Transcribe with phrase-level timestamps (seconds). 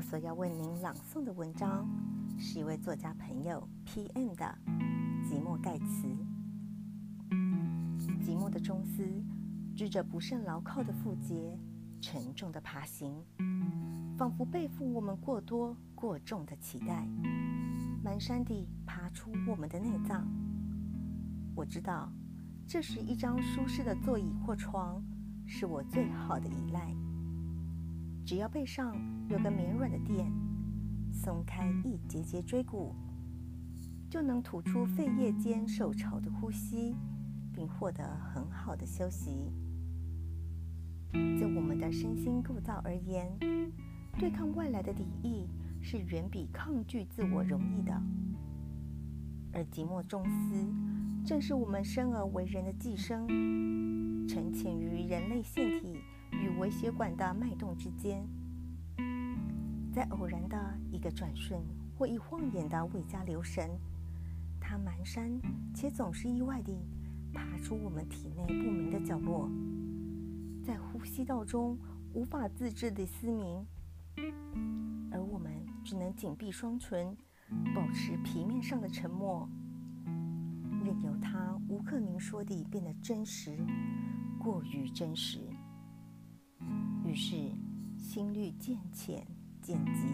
[0.00, 1.86] 我所要为您朗诵的文章，
[2.38, 4.34] 是一位作家朋友 P.M.
[4.34, 4.58] 的
[5.22, 6.06] 《寂寞盖茨》。
[8.24, 9.22] 寂寞的中丝
[9.76, 11.54] 织着不甚牢靠的副节，
[12.00, 13.22] 沉重的爬行，
[14.16, 17.06] 仿佛背负我们过多过重的期待，
[18.02, 20.26] 蹒跚地爬出我们的内脏。
[21.54, 22.10] 我知道，
[22.66, 25.04] 这是一张舒适的座椅或床，
[25.44, 26.90] 是我最好的依赖。
[28.24, 28.94] 只要背上
[29.28, 30.30] 有个绵软的垫，
[31.12, 32.94] 松开一节节椎骨，
[34.08, 36.94] 就能吐出肺叶间受潮的呼吸，
[37.52, 39.52] 并获得很好的休息。
[41.12, 43.28] 就我们的身心构造而言，
[44.16, 45.48] 对抗外来的敌意
[45.80, 47.92] 是远比抗拒自我容易的。
[49.52, 50.72] 而寂寞重思，
[51.26, 53.26] 正是我们生而为人的寄生，
[54.28, 55.98] 沉潜于人类腺体。
[56.60, 58.22] 与微血管的脉动之间，
[59.94, 61.58] 在偶然的一个转瞬
[61.96, 63.70] 或一晃眼的未加留神，
[64.60, 65.40] 它蹒跚
[65.74, 66.76] 且总是意外地
[67.32, 69.48] 爬出我们体内不明的角落，
[70.62, 71.78] 在呼吸道中
[72.12, 73.66] 无法自制地嘶鸣，
[75.10, 75.50] 而我们
[75.82, 77.16] 只能紧闭双唇，
[77.74, 79.48] 保持皮面上的沉默，
[80.84, 83.56] 任由它无可明说地变得真实，
[84.38, 85.49] 过于真实。
[87.04, 87.36] 于是，
[87.98, 89.26] 心率渐浅
[89.60, 90.06] 渐急，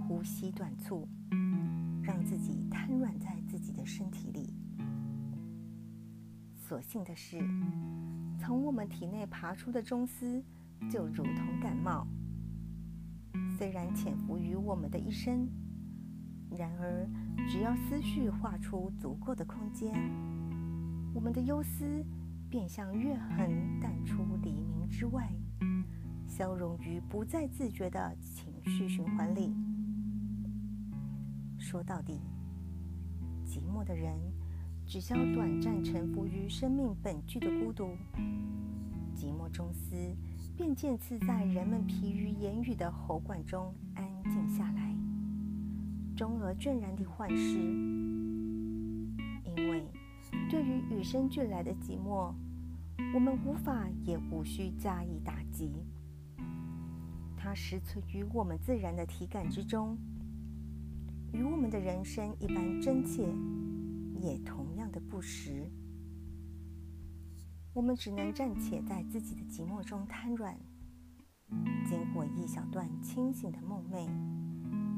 [0.00, 1.08] 呼吸短促，
[2.02, 4.54] 让自己瘫软在自己的身体里。
[6.56, 7.38] 所幸的是，
[8.38, 10.42] 从我们体内爬出的中丝，
[10.90, 12.06] 就如同感冒，
[13.58, 15.48] 虽然潜伏于我们的一生，
[16.50, 17.08] 然而
[17.48, 19.92] 只要思绪画出足够的空间，
[21.14, 22.04] 我们的忧思
[22.48, 24.63] 便像月痕淡出黎明
[24.96, 25.28] 之外。
[26.28, 29.52] 消融于不再自觉的情绪循环里。
[31.58, 32.20] 说到底，
[33.44, 34.16] 寂寞的人
[34.86, 37.96] 只消短暂沉浮于生命本具的孤独，
[39.16, 39.96] 寂寞中思
[40.56, 44.96] 便渐次在人们疲于言语的喉管中安静下来，
[46.16, 47.58] 终而倦然地幻失。
[49.44, 49.84] 因为
[50.48, 52.32] 对于与生俱来的寂寞，
[53.14, 55.72] 我们无法也无需加以打击。
[57.36, 59.98] 它实存于我们自然的体感之中，
[61.32, 63.28] 与我们的人生一般真切，
[64.18, 65.70] 也同样的不实。
[67.72, 70.56] 我们只能暂且在自己的寂寞中瘫软，
[71.86, 74.08] 经过一小段清醒的梦寐，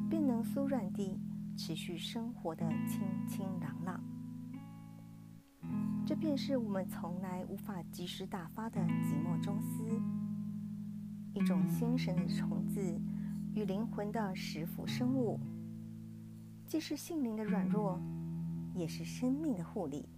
[0.08, 1.18] 便能酥软地
[1.56, 4.15] 持续生活的清清朗朗。
[6.06, 10.00] 这便是我们从来无法及时打发的寂寞中思。
[11.34, 12.80] 一种心神的虫子
[13.54, 15.40] 与灵魂的食腐生物，
[16.64, 18.00] 既是性灵的软弱，
[18.72, 20.08] 也是生命的护理，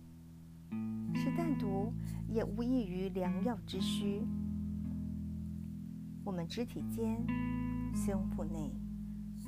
[1.15, 1.91] 是淡毒，
[2.29, 4.23] 也无异于良药之需。
[6.23, 7.17] 我们肢体间、
[7.95, 8.71] 胸腹内、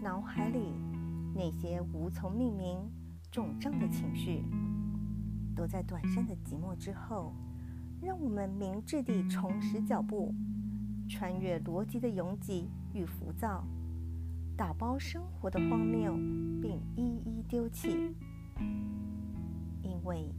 [0.00, 0.72] 脑海里
[1.34, 2.78] 那些无从命名、
[3.30, 4.42] 肿胀的情绪，
[5.60, 7.34] 都在短暂的寂寞之后，
[8.00, 10.34] 让我们明智地重拾脚步。
[11.06, 13.62] 穿越逻辑的拥挤与浮躁，
[14.56, 16.14] 打包生活的荒谬，
[16.62, 18.14] 并一一丢弃。
[19.82, 20.32] 因为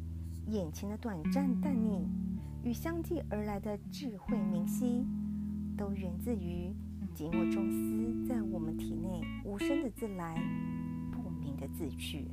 [0.48, 2.08] 眼前的短暂淡逆
[2.64, 5.06] 与相继而来的智慧明晰，
[5.78, 6.74] 都源自于
[7.14, 10.34] 寂寞中思在我们体内无声的自来，
[11.12, 12.26] 不明的自去。